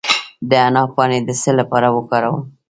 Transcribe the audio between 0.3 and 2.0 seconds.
د حنا پاڼې د څه لپاره